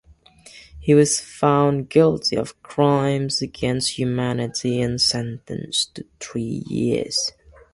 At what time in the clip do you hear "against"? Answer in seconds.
3.43-3.99